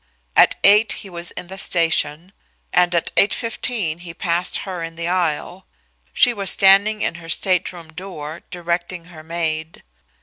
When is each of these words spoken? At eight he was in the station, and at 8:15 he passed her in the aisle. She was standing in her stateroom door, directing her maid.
At 0.35 0.55
eight 0.63 0.93
he 0.93 1.11
was 1.11 1.29
in 1.29 1.45
the 1.45 1.59
station, 1.59 2.33
and 2.73 2.95
at 2.95 3.13
8:15 3.17 3.99
he 3.99 4.15
passed 4.15 4.57
her 4.65 4.81
in 4.81 4.95
the 4.95 5.07
aisle. 5.07 5.67
She 6.11 6.33
was 6.33 6.49
standing 6.49 7.03
in 7.03 7.15
her 7.21 7.29
stateroom 7.29 7.93
door, 7.93 8.41
directing 8.49 9.05
her 9.13 9.21
maid. 9.21 9.83